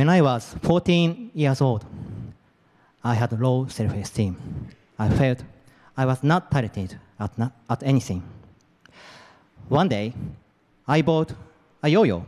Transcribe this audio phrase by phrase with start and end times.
[0.00, 1.84] When I was 14 years old,
[3.04, 4.34] I had low self esteem.
[4.98, 5.44] I felt
[5.94, 8.22] I was not talented at, not, at anything.
[9.68, 10.14] One day,
[10.88, 11.34] I bought
[11.82, 12.24] a yo yo.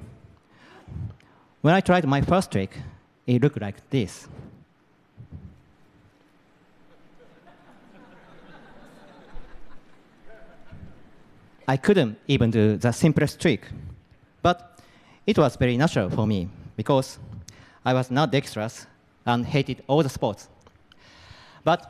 [1.62, 2.76] When I tried my first trick,
[3.26, 4.28] it looked like this.
[11.66, 13.62] I couldn't even do the simplest trick,
[14.42, 14.78] but
[15.26, 17.18] it was very natural for me because
[17.84, 18.86] I was not dexterous
[19.26, 20.48] and hated all the sports.
[21.64, 21.80] But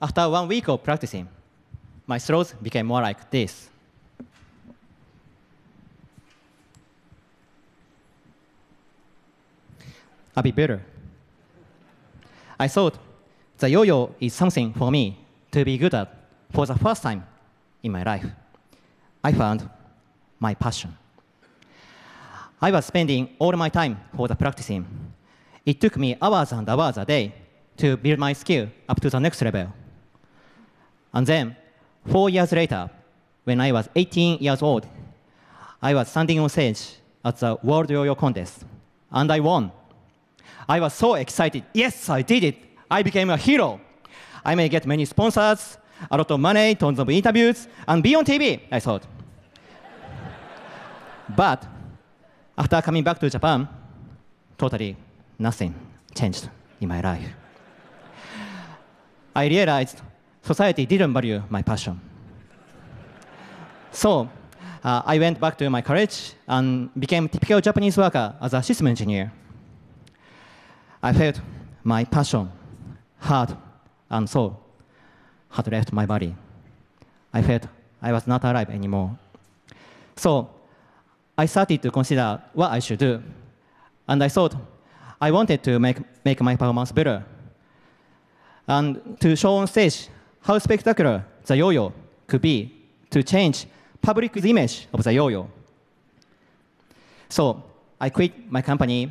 [0.00, 1.28] after one week of practicing,
[2.06, 3.68] my throws became more like this.
[10.36, 10.80] A bit better.
[12.58, 12.98] I thought
[13.58, 15.18] the yo-yo is something for me
[15.50, 16.14] to be good at
[16.52, 17.26] for the first time
[17.82, 18.26] in my life.
[19.22, 19.68] I found
[20.38, 20.96] my passion.
[22.60, 24.86] I was spending all my time for the practicing.
[25.68, 27.34] It took me hours and hours a day
[27.76, 29.70] to build my skill up to the next level.
[31.12, 31.56] And then,
[32.06, 32.88] four years later,
[33.44, 34.86] when I was 18 years old,
[35.82, 36.80] I was standing on stage
[37.22, 38.64] at the World Yo-Yo Contest,
[39.10, 39.70] and I won.
[40.66, 41.64] I was so excited.
[41.74, 42.56] Yes, I did it.
[42.90, 43.78] I became a hero.
[44.42, 45.76] I may get many sponsors,
[46.10, 49.06] a lot of money, tons of interviews, and be on TV, I thought.
[51.36, 51.66] but
[52.56, 53.68] after coming back to Japan,
[54.56, 54.96] totally
[55.38, 55.74] nothing
[56.14, 56.48] changed
[56.80, 57.28] in my life.
[59.34, 60.00] I realized
[60.42, 62.00] society didn't value my passion.
[63.92, 64.28] So
[64.82, 68.86] uh, I went back to my college and became typical Japanese worker as a system
[68.86, 69.32] engineer.
[71.02, 71.40] I felt
[71.84, 72.50] my passion,
[73.18, 73.54] heart,
[74.10, 74.60] and soul
[75.50, 76.34] had left my body.
[77.32, 77.66] I felt
[78.02, 79.16] I was not alive anymore.
[80.16, 80.50] So
[81.36, 83.22] I started to consider what I should do.
[84.08, 84.56] And I thought
[85.20, 87.24] I wanted to make, make my performance better.
[88.66, 90.08] And to show on stage
[90.42, 91.92] how spectacular the yo-yo
[92.26, 92.72] could be
[93.10, 93.66] to change
[94.00, 95.48] public's image of the yo-yo.
[97.28, 97.62] So
[98.00, 99.10] I quit my company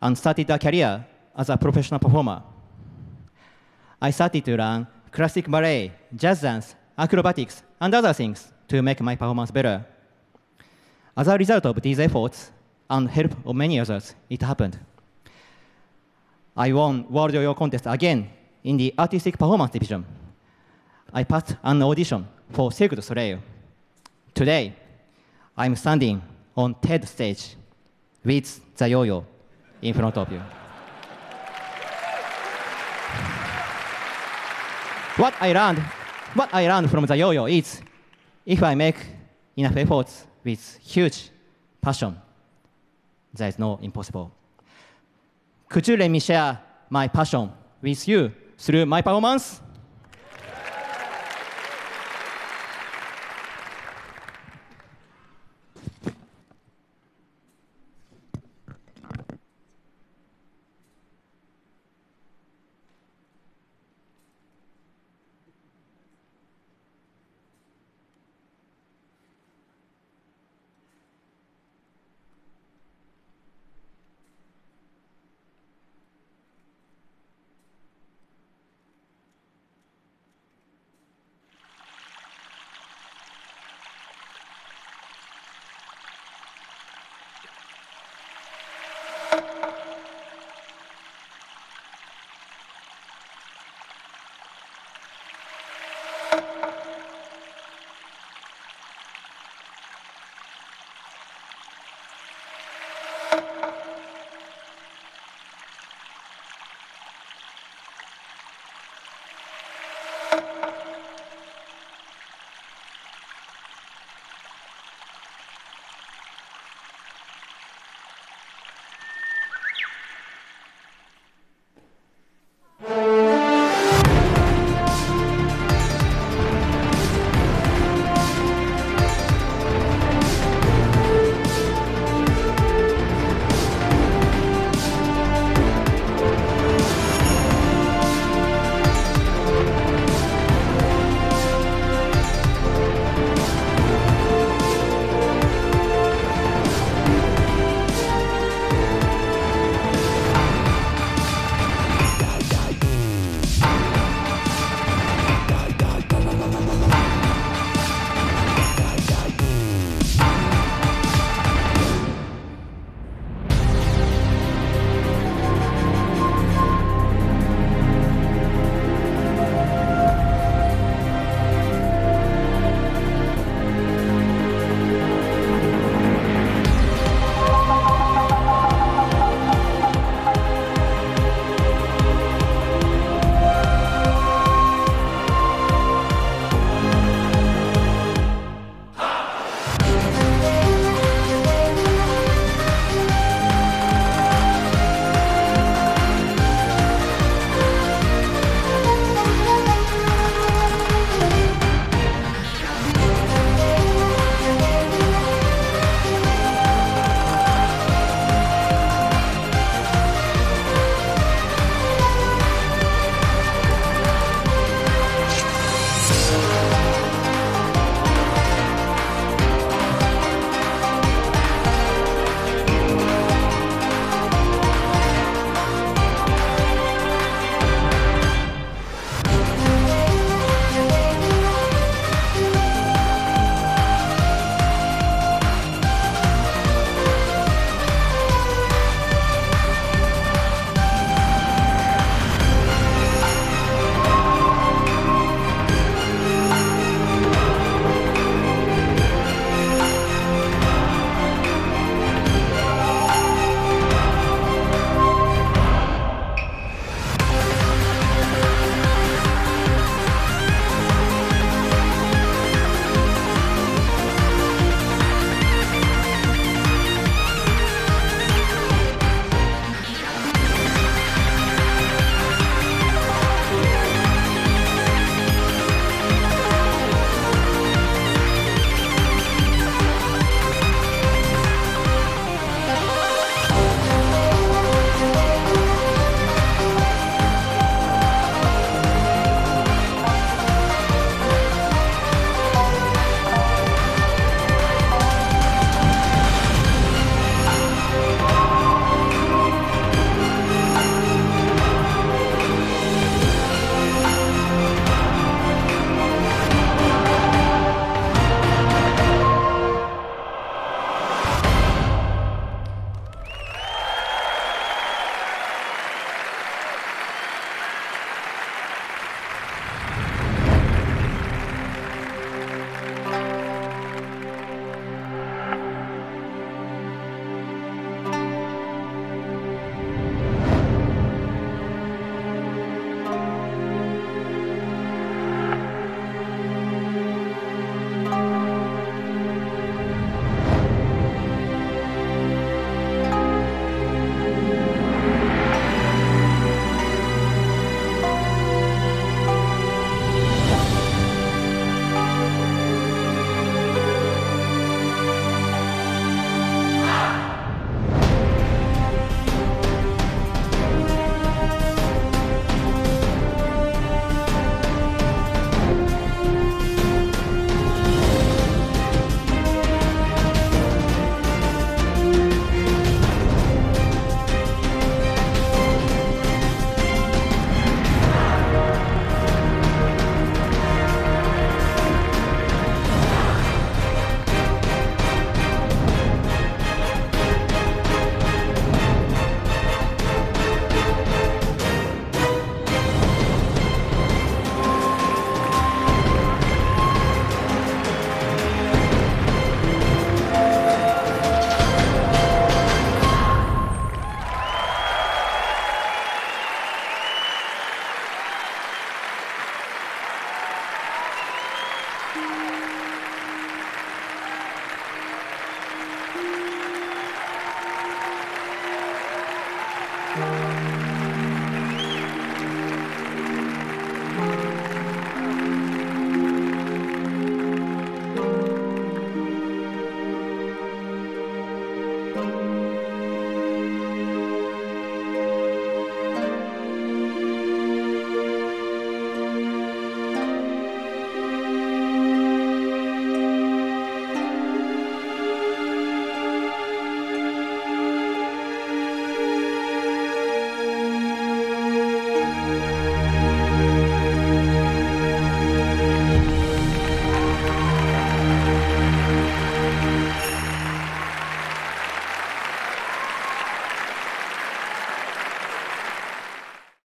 [0.00, 1.04] and started a career
[1.36, 2.42] as a professional performer.
[4.00, 9.16] I started to learn classic ballet, jazz dance, acrobatics, and other things to make my
[9.16, 9.84] performance better.
[11.16, 12.50] As a result of these efforts
[12.88, 14.78] and help of many others, it happened.
[16.56, 18.30] I won World Yo-Yo contest again
[18.62, 20.04] in the artistic performance division.
[21.12, 23.40] I passed an audition for Cirque du Soleil.
[24.32, 24.72] Today,
[25.56, 26.22] I'm standing
[26.56, 27.56] on TED stage
[28.24, 29.24] with the yo-yo
[29.82, 30.40] in front of you.
[35.16, 35.78] what I learned,
[36.34, 37.80] what I learned from the yo-yo is,
[38.46, 38.96] if I make
[39.56, 41.30] enough efforts with huge
[41.80, 42.16] passion,
[43.32, 44.30] there is no impossible.
[45.74, 47.50] Could you let me share my passion
[47.82, 49.60] with you through my performance?